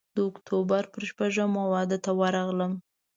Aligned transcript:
د 0.15 0.17
اکتوبر 0.29 0.83
پر 0.93 1.01
شپږمه 1.09 1.63
واده 1.73 1.97
ته 2.05 2.11
ورغلم. 2.19 2.73